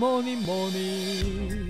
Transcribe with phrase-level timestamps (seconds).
[0.00, 1.68] morning, morning.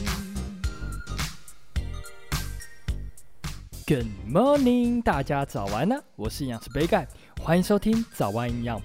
[3.85, 6.01] Good morning，大家早安呢！
[6.15, 7.09] 我是营养师杯盖，
[7.41, 8.81] 欢迎收听早安营养。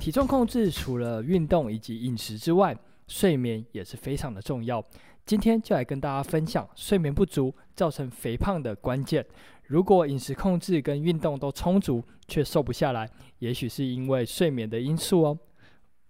[0.00, 2.76] 体重控制除了运动以及饮食之外，
[3.06, 4.84] 睡眠也是非常的重要。
[5.24, 9.24] 今天就来跟大家分享睡眠不足造成肥胖的关键。
[9.68, 15.38] 如果饮食控制跟运动都充足，却瘦不下来，也许是因为睡眠的因素哦。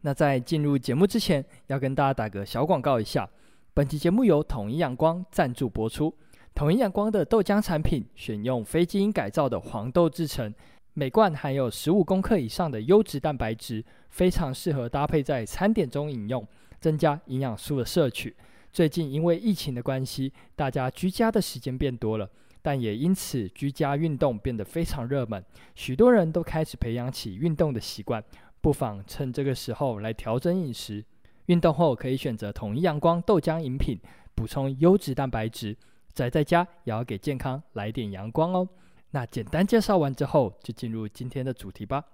[0.02, 3.28] 那在进入节目之前，要跟大家打个小广告一下。
[3.74, 6.14] 本期节目由统一阳光赞助播出。
[6.54, 10.52] 统一阳光的豆浆产品选用非基因改造的黄豆制成，
[10.94, 16.46] 每罐含有十五公克以上的优质蛋白质，非常适合搭配在餐点中饮用，
[16.80, 18.34] 增加营养素的摄取。
[18.72, 22.28] 最近因为疫情的关系，大家居家的时间变多了。
[22.62, 25.42] 但也因此，居家运动变得非常热门，
[25.74, 28.22] 许多人都开始培养起运动的习惯。
[28.60, 31.04] 不妨趁这个时候来调整饮食，
[31.46, 33.98] 运动后可以选择统一阳光豆浆饮品，
[34.34, 35.76] 补充优质蛋白质。
[36.12, 38.68] 宅在家也要给健康来点阳光哦。
[39.12, 42.04] 那简单介绍完之后，就进入今天的主题吧。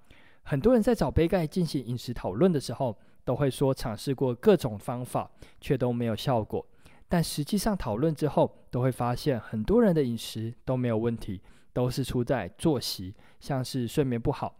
[0.43, 5.29] 很多人在找杯盖进行饮食讨论的时候，都会说尝试过各种方法，
[5.61, 6.65] 却都没有效果。
[7.09, 11.41] 但实际上讨论之后，都会发现很多人的饮食都没有问题，
[11.73, 14.57] 都是出在作息，像是睡眠不好。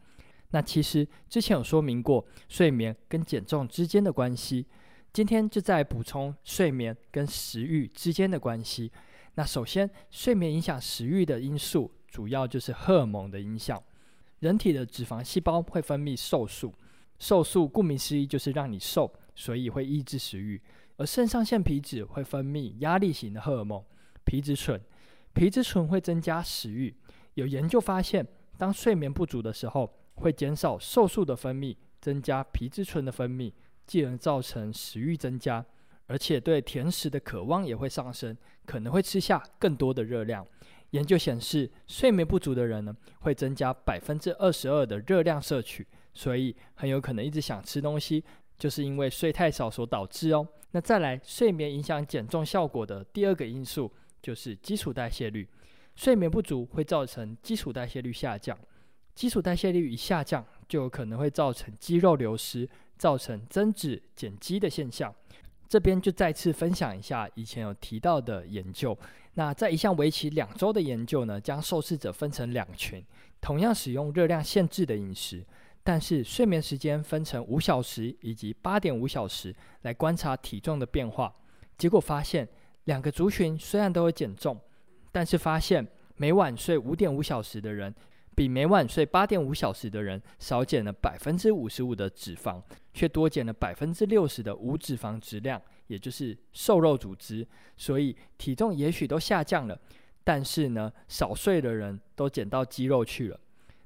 [0.51, 4.67] 那其实之前有说明过睡眠跟减重之间的关系，
[5.13, 8.91] 今天就再补充睡眠跟食欲之间的关系。
[9.35, 13.83] 那首先，睡眠影响食欲的因素主要就是荷尔蒙的影响。
[14.39, 16.73] 人体的脂肪细胞会分泌瘦素，
[17.19, 20.61] 瘦素顾名思义就是让你瘦，所以会抑制食欲。
[20.97, 23.83] 而肾上腺皮质会分泌压力型的荷尔蒙
[24.25, 24.81] 皮质醇，
[25.35, 26.95] 皮质醇会增加食欲。
[27.35, 33.53] 有研究发现，当睡眠不足的时候，会减少瘦素的分泌，增加皮质醇的分泌，
[33.87, 35.65] 进而造成食欲增加，
[36.07, 38.37] 而且对甜食的渴望也会上升，
[38.67, 40.47] 可能会吃下更多的热量。
[40.91, 48.25] 研究显示，睡眠不足的人呢，会增加百分之二十二的热量摄取，所以很有可能一直想吃东西。
[48.59, 50.49] 就是因为睡太少所导致哦。
[50.71, 53.93] 那再来，睡眠影响减重效果的第二个因素
[54.23, 55.47] 就是基础代谢率。
[55.95, 58.59] 睡眠不足会造成基础代谢率下降，
[59.17, 65.13] 基础代谢率一下降，就有可能会造成肌肉流失，造成增脂减肌的现象。
[65.69, 68.97] 这边就再次分享一下以前有提到的研究。
[69.35, 73.05] 那在一项为期两周的研究呢，将受试者分成两群，
[73.41, 75.45] 同样使用热量限制的饮食。
[75.83, 81.35] 但是睡眠时间分成五小时以及八点五小时来观察体重的变化，
[81.79, 82.47] 结果发现
[82.85, 84.59] 两个族群虽然都有减重，
[85.11, 87.95] 但是发现每晚睡五点五小时的人
[88.37, 97.49] 比每晚睡八点五小时的人少减了百分之五十五的脂肪，却多减了百分之六十的无脂肪质量，也就是瘦肉组织。
[97.79, 99.81] 所以体重也许都下降了，
[100.23, 103.41] 但是呢，少睡的人都减到肌肉去了。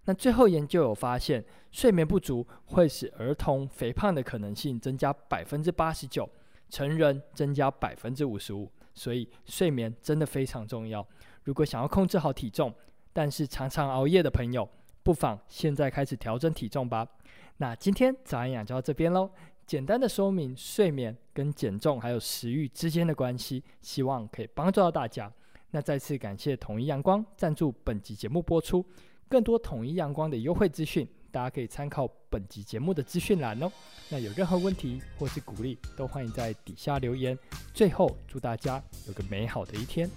[0.07, 6.29] 那最后研究有发现，睡眠不足会使儿童肥胖的可能性增加百分之八十九，
[6.69, 8.69] 成人增加百分之五十五。
[8.95, 11.07] 所以睡眠真的非常重要。
[11.45, 12.75] 如果想要控制好体重，
[13.21, 14.67] 但是常常熬夜的朋友，
[15.03, 17.07] 不妨现在开始调整体重吧。
[17.59, 19.29] 那今天早安养就到这边喽，
[19.67, 25.31] 简单的说明睡眠跟减重还有食欲之间的关系，希望可以帮助到大家。
[25.71, 28.83] 那再次感谢统一阳光赞助本集节目播出。
[29.29, 33.71] 更多统一阳光的优惠资讯，大家可以参考本集节目的资讯栏哦。
[34.09, 37.39] 那有任何问题或是鼓励，都欢迎在底下留言。
[37.75, 40.11] 最后，祝大家有个美好的一天。